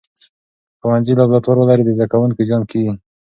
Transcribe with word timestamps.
که 0.79 0.79
ښوونځي 0.81 1.13
لابراتوار 1.19 1.57
ولري، 1.59 1.83
د 1.85 1.89
زده 1.97 2.05
کوونکو 2.11 2.45
زیان 2.47 2.63
کېږي. 2.71 2.93